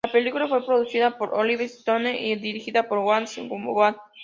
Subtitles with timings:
[0.03, 3.97] La película fue producida por Oliver Stone y dirigida por Wayne Wang.